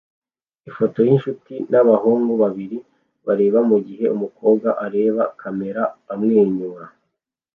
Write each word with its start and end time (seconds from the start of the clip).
Ifoto 0.69 0.99
yinshuti 1.07 1.53
nabahungu 1.71 2.33
babiri 2.43 2.77
bareba 3.25 3.59
mugihe 3.69 4.05
umukobwa 4.15 4.67
areba 4.85 5.23
kamera 5.41 5.83
amwenyura 6.13 6.85